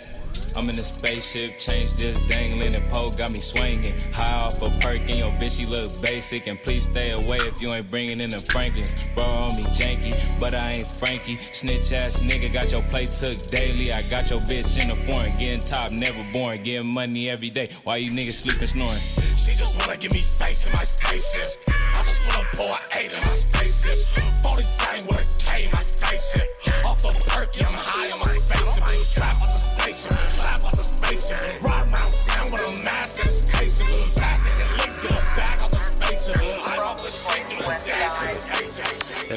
[0.56, 3.98] I'm in a spaceship, change just dangling and pole got me swinging.
[4.12, 6.48] High off a perk and your bitch, she look basic.
[6.48, 8.96] And please stay away if you ain't bringing in the Franklins.
[9.16, 11.38] Bro, on me janky, but I ain't Frankie.
[11.38, 13.94] Snitch ass nigga, got your plate took daily.
[13.94, 17.70] I got your bitch in the foreign, getting top, never born, getting money every day.
[17.84, 19.02] Why you niggas sleeping snoring?
[19.36, 21.58] She just wanna give me face in my spaceship.
[21.68, 23.98] I just wanna pour an eight in my spaceship.
[24.44, 26.48] 40 thing with a K in my spaceship.
[26.86, 29.12] Off the perky, I'm high on my spaceship.
[29.12, 29.41] Trap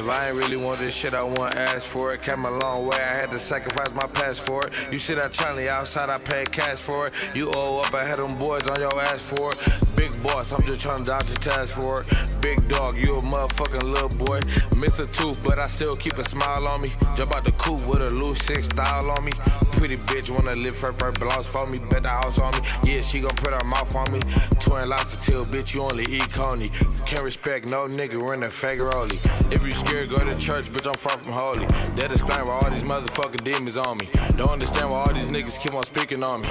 [0.05, 2.21] If I ain't really want this shit, I won't ask for it.
[2.21, 4.71] Came a long way, I had to sacrifice my past for it.
[4.91, 7.13] You see that Charlie outside, I paid cash for it.
[7.33, 9.84] You owe up, I had them boys on your ass for it.
[10.05, 12.33] Big boss, I'm just trying to dodge the task for it.
[12.39, 14.39] Big dog, you a motherfucking little boy.
[14.77, 16.89] Miss a tooth, but I still keep a smile on me.
[17.15, 19.31] Jump out the coop with a loose six style on me.
[19.71, 21.79] Pretty bitch wanna live her purple blouse for me.
[21.89, 22.59] Bet the house on me.
[22.83, 24.19] Yeah, she gon' put her mouth on me.
[24.59, 26.69] Twin lobster tail, bitch, you only eat coney.
[27.07, 29.17] Can't respect no nigga running fake rolly.
[29.49, 31.65] If you scared, go to church, bitch, I'm far from holy.
[31.97, 34.07] That explain why all these motherfucking demons on me.
[34.37, 36.49] Don't understand why all these niggas keep on speaking on me.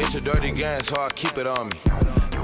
[0.00, 1.76] It's a dirty game, so I keep it on me.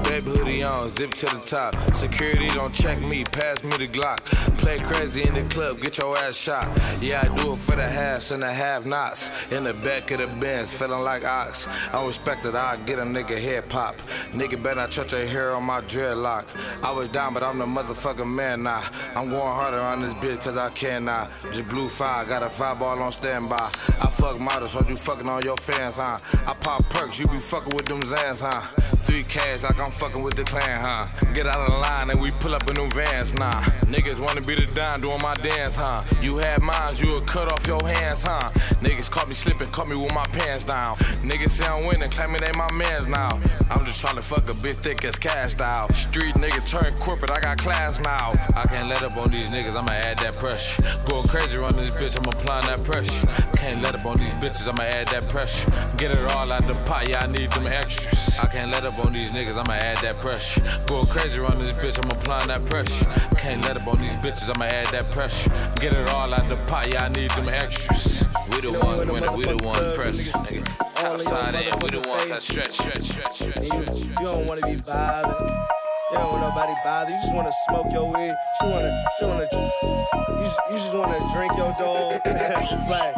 [0.07, 1.75] Baby hoodie on, zip to the top.
[1.95, 4.23] Security don't check me, pass me the Glock.
[4.59, 6.67] Play crazy in the club, get your ass shot.
[7.01, 9.51] Yeah, I do it for the halves and the have nots.
[9.51, 11.67] In the back of the Benz, feeling like ox.
[11.91, 13.97] I respect it, I get a nigga head pop.
[14.31, 16.45] Nigga better not touch a hair on my dreadlock.
[16.83, 18.83] I was down, but I'm the motherfucking man now.
[19.15, 21.29] I'm going harder on this bitch cause I can now.
[21.51, 23.55] Just blue fire, got a five ball on standby.
[23.55, 26.17] I fuck models, so you fucking on your fans, huh?
[26.47, 28.94] I pop perks, you be fucking with them Zans, huh?
[29.05, 31.05] Three cash like I'm fucking with the clan, huh?
[31.33, 33.61] Get out of the line and we pull up in them vans, nah.
[33.85, 36.03] Niggas wanna be the dime doing my dance, huh?
[36.21, 38.49] You had mines, you would cut off your hands, huh?
[38.81, 40.95] Niggas caught me slipping, caught me with my pants down.
[41.25, 43.41] Niggas say I'm winning, claiming they my mans now.
[43.71, 45.89] I'm just trying to fuck a bitch thick as cash style.
[45.93, 48.33] Street nigga turn corporate, I got class now.
[48.55, 50.83] I can't let up on these niggas, I'ma add that pressure.
[51.09, 53.25] Going crazy around this bitch, I'm applying that pressure.
[53.57, 55.71] Can't let up on these bitches, I'ma add that pressure.
[55.97, 58.37] Get it all out the pot, yeah, I need them extras.
[58.37, 60.61] I can't let up on these niggas, I'ma add that pressure.
[60.85, 63.05] Going crazy around this bitch, I'm applying that pressure.
[63.39, 65.49] Can't let up on these bitches, I'ma add that pressure.
[65.81, 68.24] Get it all out the pot, yeah, I need them extras.
[68.55, 70.93] We the ones winning, we the ones pressing, nigga.
[70.93, 73.99] Top side in, we the ones that stretch, stretch, stretch, stretch, stretch.
[74.05, 75.74] You don't wanna be bothered.
[76.11, 77.11] You don't want nobody bother.
[77.11, 78.33] You just wanna smoke your weed.
[78.61, 82.21] You wanna, you wanna, you, just- you just wanna drink your dog.
[82.25, 83.15] like,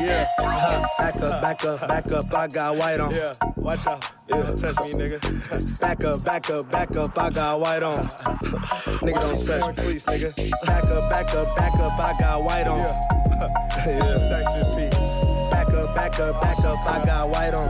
[0.00, 0.28] yeah.
[0.38, 2.34] Uh, back up, back up, back up.
[2.34, 3.10] I got white on.
[3.14, 4.04] Yeah, watch out.
[4.28, 5.80] Yeah, touch me, nigga.
[5.80, 7.16] Back up, back up, back up.
[7.18, 7.98] I got white on.
[8.04, 10.50] nigga, don't touch me, please, nigga.
[10.66, 11.98] Back up, back up, back up.
[11.98, 12.78] I got white on.
[12.78, 15.50] Yeah, it's a sexist beat.
[15.50, 16.86] Back up, back up, back up.
[16.86, 17.68] I got white on.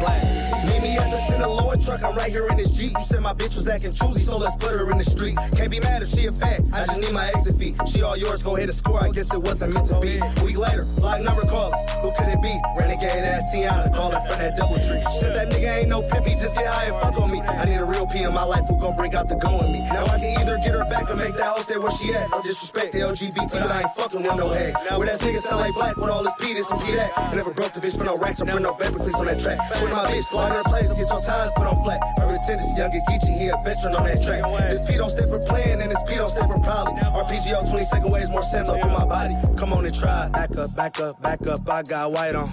[0.00, 0.22] Black.
[0.66, 2.92] Meet me at the Lord truck, I'm right here in this Jeep.
[2.98, 5.36] You said my bitch was acting choosy, so let's put her in the street.
[5.56, 7.74] Can't be mad if she a fat, I just need my exit fee.
[7.86, 10.20] She all yours, go ahead and score, I guess it wasn't meant to be.
[10.44, 11.72] Week later, block number call,
[12.02, 12.54] who could it be?
[12.78, 15.02] Renegade ass TM Rihanna, ballin' from that double tree.
[15.12, 17.40] She said that nigga ain't no pimp, he just get high and fuck on me.
[17.40, 19.72] I need a real P in my life who gon' bring out the go in
[19.72, 19.80] me.
[19.80, 22.30] Now I can either get her back or make that hoe stay where she at.
[22.30, 24.74] No disrespect to LGBT, but I ain't fucking with no head.
[24.96, 27.12] Where that nigga sound like black with all his P this and P that.
[27.16, 29.40] I never broke the bitch for no racks or bring no vapor cleats on that
[29.40, 29.58] track.
[29.76, 32.00] Swing my bitch, out her place, get your ties put on flat.
[32.20, 34.42] Urban tennis, younger Geechee, he a veteran on that track.
[34.70, 37.00] This P don't stand for playing and this P don't stand for probably.
[37.00, 39.34] RPGO 20 second ways more sense through my body.
[39.56, 40.28] Come on and try.
[40.30, 42.48] Back up, back up, back up, I got white on.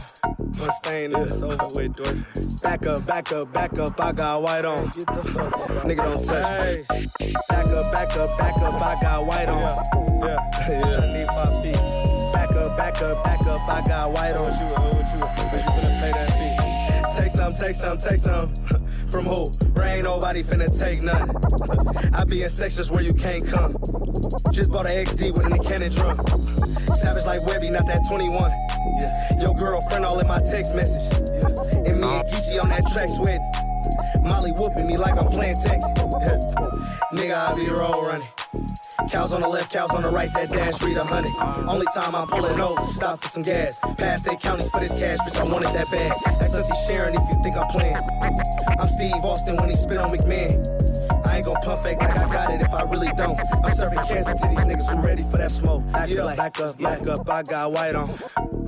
[0.90, 2.14] In this over with, door.
[2.62, 4.84] Back up, back up, back up, I got white on.
[4.86, 5.70] Get the fuck up.
[5.84, 7.36] Nigga don't touch me.
[7.50, 9.62] Back up, back up, back up, I got white on.
[10.24, 11.00] Yeah, yeah.
[11.02, 12.34] I need five feet.
[12.34, 14.48] Back up, back up, back up, I got white on.
[14.48, 17.22] You, what you, what you finna pay that fee?
[17.22, 18.82] Take some, take some, take some.
[19.16, 19.50] From who?
[19.70, 21.32] Bro, ain't nobody finna take none.
[22.14, 23.72] I be in sections where you can't come.
[24.52, 26.18] Just bought an XD with an cannon drum.
[26.98, 28.52] Savage like Webbie, not that 21.
[29.00, 29.42] Yeah.
[29.42, 31.30] Your girlfriend all in my text message.
[31.30, 31.90] Yeah.
[31.90, 33.65] And me and Geechee on that track sweating.
[34.26, 35.94] Molly whooping me like I'm playing Tekken.
[37.14, 38.28] Nigga, I be roll running.
[39.12, 41.32] Cows on the left, cows on the right, that dash street a hundred.
[41.70, 43.80] Only time I'm pulling over, stop for some gas.
[43.98, 46.14] Past eight counties for this cash, bitch, I wanted that bad.
[46.40, 47.98] That's Auntie Sharon if you think I'm playing.
[48.80, 51.26] I'm Steve Austin when he spit on McMahon.
[51.26, 53.40] I ain't gon' pump fake like I got it if I really don't.
[53.64, 55.84] I'm serving cancer to these niggas who ready for that smoke.
[56.08, 58.10] Yeah, back up, back up, I got white on.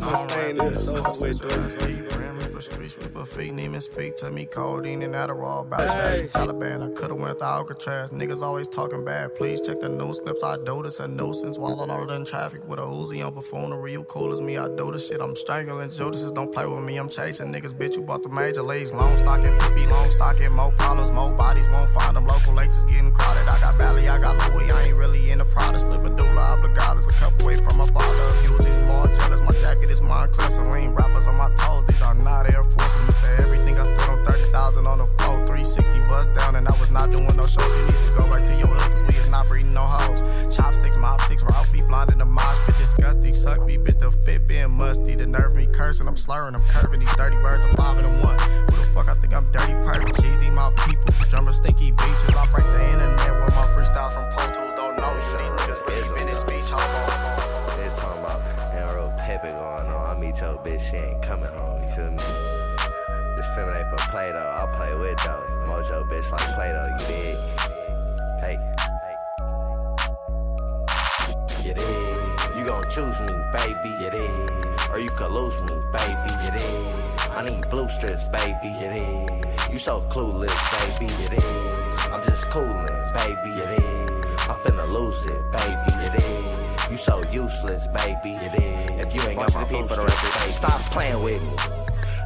[0.03, 4.45] I'm saying this, over with, Street sweeper feet, didn't even speak to me.
[4.45, 6.27] Codeine and Adderall, about hey.
[6.27, 6.91] Taliban.
[6.91, 8.09] I could've went to Alcatraz.
[8.09, 9.35] Niggas always talking bad.
[9.35, 10.43] Please check the news clips.
[10.43, 13.91] I do this a nuisance while I'm all in traffic with a Uzi on buffoonery.
[13.91, 14.57] You cool as me.
[14.57, 15.21] I do this shit.
[15.21, 16.31] I'm strangling Judases.
[16.31, 16.97] Don't play with me.
[16.97, 17.73] I'm chasing niggas.
[17.73, 18.91] Bitch, you bought the major leagues.
[18.91, 20.51] Long stocking, PP, long stocking.
[20.51, 21.67] More problems, more bodies.
[21.69, 22.25] Won't find them.
[22.25, 23.47] Local lakes is getting crowded.
[23.47, 24.71] I got Bally, I got Louis.
[24.71, 25.79] I ain't really in the Prada.
[25.79, 27.07] Split Badula, Obligadas.
[27.09, 28.07] A couple away from my father.
[28.47, 29.41] Uzis jealous.
[29.41, 30.49] My jacket is Moncler.
[30.49, 31.85] Celine rappers on my toes.
[31.87, 33.01] These are not Air Forces.
[33.01, 33.39] Mr.
[33.39, 35.45] Everything I stood on 30,000 on the floor.
[35.45, 37.67] 360 buzz down, and I was not doing no shows.
[37.77, 40.21] You need to go back to your hood, cause we is not breeding no hoes.
[40.55, 42.75] Chopsticks, mopsticks, Ralphie, blind in the mosh pit.
[42.77, 43.99] Disgusting, suck me, bitch.
[43.99, 45.15] The fit being musty.
[45.15, 46.07] The nerve me cursing.
[46.07, 46.99] I'm slurring, I'm curving.
[46.99, 48.39] These 30 birds, I'm five and one.
[48.69, 50.21] Who the fuck I think I'm dirty, perfect?
[50.21, 51.13] Cheesy, my people.
[51.29, 52.33] Drummer, stinky beaches.
[52.35, 54.76] I break the internet with my freestyle from Pro Tools.
[60.57, 61.83] Your bitch, she ain't coming home.
[61.83, 62.17] You feel me?
[63.35, 64.39] This film ain't for play though.
[64.39, 65.43] I'll play with though.
[65.67, 66.87] Mojo bitch like play though.
[66.87, 67.37] You dig?
[68.39, 68.59] Hey.
[71.63, 72.57] You dig?
[72.57, 73.89] You gon' choose me, baby.
[74.01, 74.89] You dig?
[74.91, 76.31] Or you could lose me, baby.
[76.43, 76.95] You dig?
[77.35, 78.69] I need blue strips, baby.
[78.79, 79.71] You dig?
[79.71, 80.57] You so clueless,
[80.99, 81.11] baby.
[81.21, 81.43] You dig?
[82.11, 83.49] I'm just coolin', baby.
[83.49, 84.25] You dig?
[84.49, 86.03] I'm finna lose it, baby.
[86.03, 86.46] You dig?
[86.97, 88.31] You so useless, baby.
[88.31, 91.51] If you ain't got my blue strips, stop playing with me.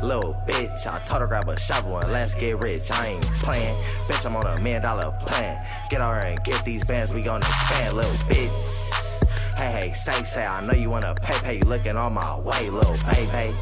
[0.02, 2.90] Little bitch, I told her grab a shovel and let's get rich.
[2.90, 3.76] I ain't playing,
[4.08, 4.26] bitch.
[4.26, 5.62] I'm on a million dollar plan.
[5.90, 9.58] Get on over and get these bands, we gon' expand, little bitch.
[9.58, 11.56] Hey, hey, say, say, I know you wanna pay, pay.
[11.56, 13.54] You looking on my way, little baby.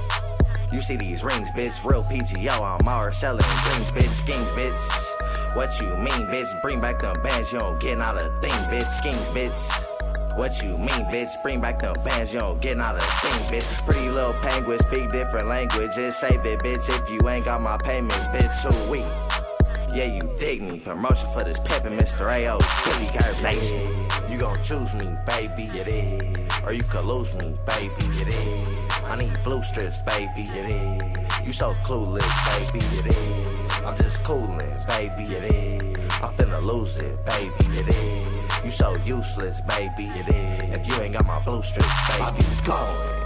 [0.71, 1.83] You see these rings, bitch.
[1.83, 4.13] Real PGO, I'm out selling dreams, bitch.
[4.21, 5.55] Schemes, bitch.
[5.55, 6.61] What you mean, bitch?
[6.61, 8.91] Bring back them bands, you don't get not a thing, bitch.
[8.99, 9.88] Schemes, bitch.
[10.35, 11.29] What you mean, bitch?
[11.43, 13.85] Bring back the bands, you don't get not a thing, bitch.
[13.85, 16.15] Pretty little penguin, speak different languages.
[16.15, 18.61] Save it, bitch, if you ain't got my payments, bitch.
[18.61, 19.05] Too weak.
[19.93, 20.79] Yeah, you dig me.
[20.79, 22.31] Promotion for this pimpin', Mr.
[22.31, 22.59] A.O.
[22.85, 24.31] Billy Curve Nation.
[24.31, 25.63] You gon' choose me, baby.
[25.63, 26.61] It is.
[26.63, 28.05] Or you could lose me, baby.
[28.21, 28.67] It is.
[29.05, 30.43] I need blue strips, baby.
[30.43, 31.47] It is.
[31.47, 32.85] You so clueless, baby.
[32.99, 33.85] It is.
[33.85, 35.23] I'm just coolin', baby.
[35.23, 35.98] You dig?
[36.21, 37.53] I'm finna lose it, baby.
[37.75, 38.65] You dig?
[38.65, 40.03] You so useless, baby.
[40.03, 40.77] It is.
[40.77, 42.21] If you ain't got my blue strips, baby.
[42.21, 43.19] I be going.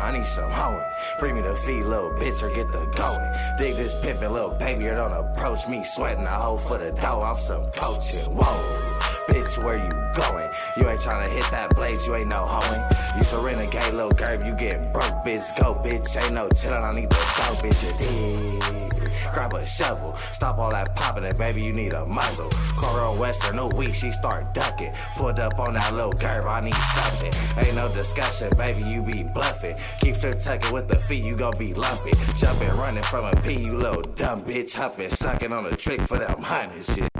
[0.00, 0.80] I need some hoeing.
[1.18, 3.32] Bring me the feed, little bitch, or get the going.
[3.58, 5.82] Dig this pimpin', little baby, or don't approach me.
[5.84, 8.34] Sweating a hoe for the dough, I'm some coaching.
[8.34, 9.00] Whoa,
[9.30, 10.50] bitch, where you going?
[10.76, 12.84] You ain't tryna hit that blade, you ain't no hoeing.
[13.16, 15.56] You so renegade, little girl, you getting broke, bitch.
[15.56, 18.90] Go, bitch, ain't no chillin', I need the dough, bitch, you dig?
[19.32, 22.50] Grab a shovel, stop all that poppin', and baby, you need a muzzle.
[22.76, 24.92] Coral Western, new week, she start ducking.
[25.14, 27.32] Pulled up on that little curve, I need something.
[27.64, 29.76] Ain't no discussion, baby, you be bluffing.
[30.00, 32.12] Keep strip tucking with the feet, you gon' be lumpy.
[32.34, 34.72] Jumping, running from a P, you little dumb bitch.
[34.72, 37.10] Humping, sucking on the trick for them honey shit.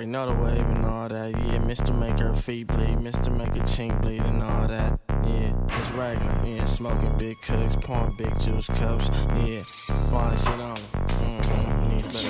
[0.00, 1.30] Already know the wave and all that.
[1.30, 1.94] Yeah, Mr.
[1.94, 3.36] Make her feet bleed, Mr.
[3.36, 4.98] Make her chink bleed and all that.
[5.26, 6.40] Yeah, it's regular.
[6.42, 9.08] Yeah, smoking big cooks, pouring big juice cups.
[9.08, 9.60] Yeah,
[10.08, 10.76] blowing shit on.
[10.76, 11.59] Mm-hmm.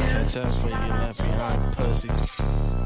[0.08, 2.08] Catch up before you left behind, pussy.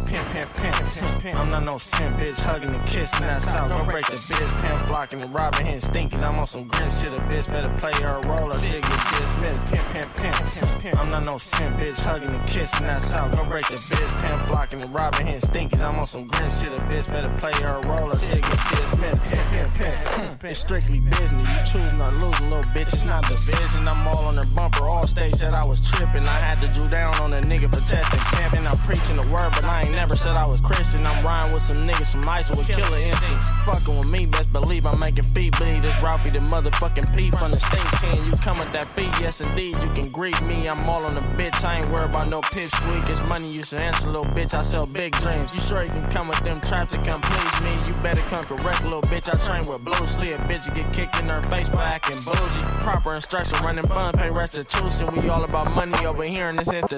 [0.06, 1.40] Pimp, pimp, pimp, pimp, pimp.
[1.40, 2.38] I'm not no simp, bitch.
[2.38, 3.70] Hugging and kissing that south.
[3.70, 4.62] Go break the bitch.
[4.62, 6.22] Pimp blocking and robbing, hitting stinkies.
[6.22, 7.12] I'm on some grin shit.
[7.12, 9.66] A bitch better play her role or shit get dismissed.
[9.72, 11.00] Pimp, pimp, pimp, pimp.
[11.00, 11.98] I'm not no simp, bitch.
[11.98, 13.34] Hugging and kissing that south.
[13.36, 14.22] Go break the bitch.
[14.22, 15.80] Pimp blocking and robbing, hitting stinkies.
[15.80, 16.72] I'm on some grin shit.
[16.72, 19.22] A bitch better play her role or shit get dismissed.
[19.24, 20.44] Pimp, pimp, pimp.
[20.44, 21.48] It's strictly business.
[21.48, 22.92] You choose not losing, little bitch.
[22.92, 23.88] It's not division.
[23.88, 24.84] I'm all on the bumper.
[24.84, 26.28] All state said I was tripping.
[26.28, 28.66] I had to drew down on a nigga for testing pimping.
[28.66, 31.06] I'm preaching the word, but I ain't never said I was Christian.
[31.06, 33.48] I'm riding with some niggas from ISO with killer instincts.
[33.64, 35.82] Fucking with me, best believe I'm making feet bleed.
[35.82, 38.22] This Ralphie the motherfucking P from the stink team.
[38.24, 39.76] You come with that beat, yes indeed.
[39.82, 40.68] You can greet me.
[40.68, 41.62] I'm all on the bitch.
[41.64, 43.08] I ain't worried about no pitch squeak.
[43.08, 44.54] It's money you should answer, little bitch.
[44.54, 45.52] I sell big dreams.
[45.54, 47.72] You sure you can come with them traps to come please me?
[47.86, 49.28] You better come correct, little bitch.
[49.28, 50.38] I train with blue sleeve.
[50.48, 52.64] Bitch, you get kicked in her face by acting bougie.
[52.82, 55.14] Proper instruction, running bun, pay restitution.
[55.14, 56.93] We all about money over here in this institution.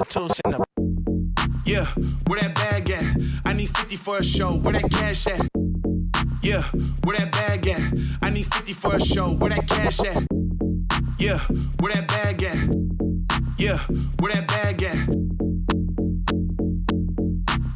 [1.65, 1.87] Yeah,
[2.27, 3.17] where that bag at?
[3.45, 4.55] I need 50 for a show.
[4.55, 5.49] Where that cash at?
[6.43, 6.63] Yeah,
[7.05, 7.81] where that bag at?
[8.23, 9.33] I need 50 for a show.
[9.35, 10.25] Where that cash at?
[11.19, 11.39] Yeah,
[11.81, 12.57] where that bag at?
[13.59, 13.79] Yeah,
[14.21, 15.09] where that bag at?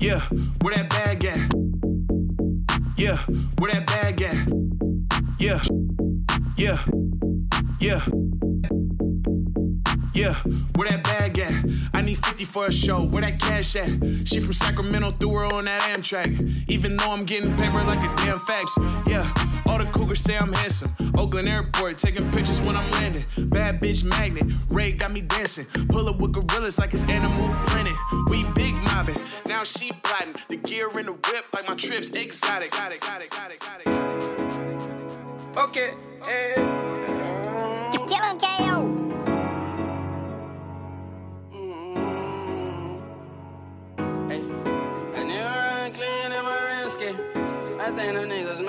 [0.01, 0.21] Yeah,
[0.61, 1.53] where that bag at?
[2.97, 3.17] Yeah,
[3.59, 4.49] where that bag at?
[5.39, 5.63] Yeah,
[6.57, 6.79] yeah,
[7.81, 8.05] yeah.
[10.21, 10.35] Yeah,
[10.77, 11.65] where that bag at?
[11.95, 13.05] I need 50 for a show.
[13.05, 13.89] Where that cash at?
[14.29, 16.69] She from Sacramento, threw her on that Amtrak.
[16.69, 18.71] Even though I'm getting paper like a damn fax.
[19.07, 19.33] Yeah,
[19.65, 20.95] all the cougars say I'm handsome.
[21.17, 23.25] Oakland Airport, taking pictures when I'm landing.
[23.49, 25.65] Bad bitch magnet, Ray got me dancing.
[25.89, 27.97] Pull up with gorillas like it's animal printed.
[28.29, 29.17] We big mobbing,
[29.47, 30.35] now she plotting.
[30.51, 32.75] The gear in the whip like my trips exotic.
[35.57, 35.95] Okay,
[36.29, 36.55] eh.
[37.91, 39.00] Kill him, KO.
[44.33, 47.09] I never clean in my risky.
[47.81, 48.65] I think them niggas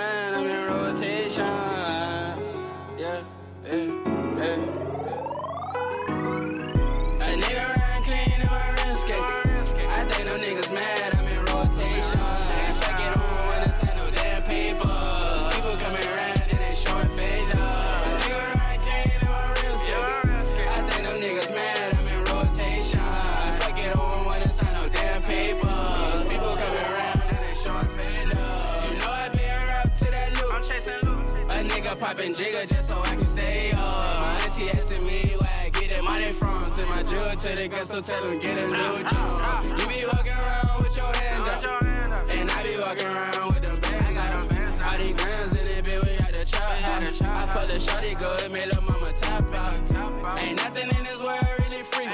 [32.12, 33.80] popping jigger just so I can stay up.
[33.80, 36.70] My auntie asking me where I get that money from.
[36.70, 39.64] Send my jewel to the gusto, tell them get a new job.
[39.64, 42.30] You be walking around with your hand up.
[42.30, 44.92] And I be walking around with them bands up.
[44.92, 47.22] All these grams in it, bitch, we at the chop house.
[47.22, 50.38] I fuck the shorty good, made her mama tap out.
[50.40, 52.08] Ain't nothing in this world really free.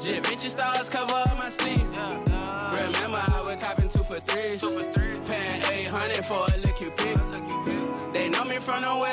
[0.00, 1.88] Givenchy stars cover up my sleeve.
[2.76, 4.62] Remember I was copping two for threes.
[5.28, 6.47] Paying 800 for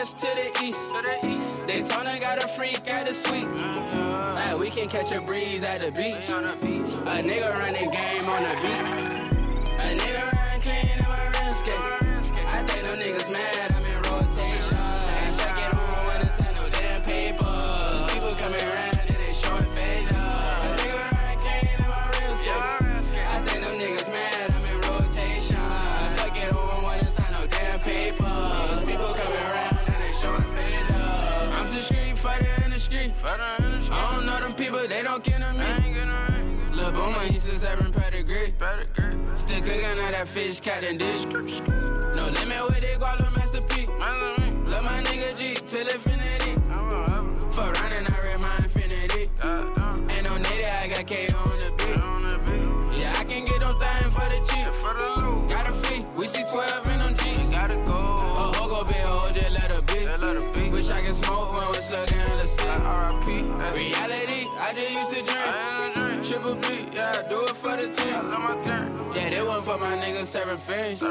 [0.06, 1.68] the west to the east.
[1.68, 3.45] Daytona got a freak at the suite.
[3.45, 4.34] Uh-huh.
[4.36, 6.30] Like we can catch a breeze at the beach.
[6.30, 8.86] A nigga run the game on the beat.
[9.80, 11.74] A nigga run clean in my rim skate.
[12.47, 14.78] I think them niggas mad, I'm in rotation.
[15.38, 18.14] Fuck it on when it's in no damn papers.
[18.14, 18.95] People coming around
[33.28, 35.65] I don't know them people, they don't get on me.
[36.76, 38.53] Lil' Boomer, he since having pedigree.
[39.34, 41.26] Still cooking out that fish, cat and dish.
[41.26, 43.88] No limit with it, guala Master P.
[43.88, 46.53] Love my nigga G till infinity.
[47.49, 49.32] For running, I read my infinity.
[50.13, 52.99] Ain't no native, I got K on the beat.
[52.99, 54.67] Yeah, I can get them things for the cheap.
[55.49, 56.95] Got a fee, we see 12
[61.06, 62.66] I could smoke when we slugging in the sea.
[63.78, 66.26] Reality, I just used to drink.
[66.26, 69.14] Triple B, yeah, I do it for the team.
[69.14, 71.01] Yeah, they one for my niggas serving fiends.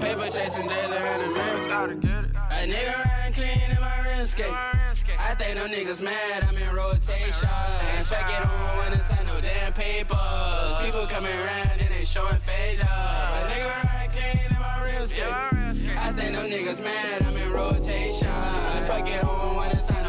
[0.00, 1.68] Paper chasing daily in the mirror.
[1.68, 2.30] Gotta get it.
[2.48, 4.46] A nigga run clean in my rim skate.
[4.48, 7.50] I think them niggas mad, I'm in rotation.
[7.96, 10.78] And Fuck it on when it's in no damn papers.
[10.82, 12.88] People coming around and they showing fade love.
[12.88, 13.83] A nigga
[16.24, 17.22] and them niggas mad.
[17.22, 18.28] I'm in rotation.
[18.28, 20.03] If I get home, wanna sign